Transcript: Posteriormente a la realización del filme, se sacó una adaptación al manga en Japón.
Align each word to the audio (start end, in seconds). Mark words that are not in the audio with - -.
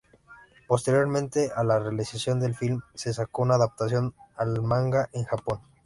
Posteriormente 0.67 1.51
a 1.55 1.63
la 1.63 1.77
realización 1.77 2.39
del 2.39 2.55
filme, 2.55 2.81
se 2.95 3.13
sacó 3.13 3.43
una 3.43 3.53
adaptación 3.53 4.15
al 4.35 4.59
manga 4.63 5.07
en 5.13 5.25
Japón. 5.25 5.59